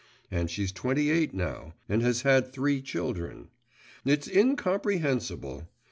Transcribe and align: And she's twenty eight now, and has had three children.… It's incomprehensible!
And 0.31 0.49
she's 0.49 0.71
twenty 0.71 1.11
eight 1.11 1.31
now, 1.31 1.75
and 1.87 2.01
has 2.01 2.23
had 2.23 2.51
three 2.51 2.81
children.… 2.81 3.49
It's 4.03 4.27
incomprehensible! 4.27 5.67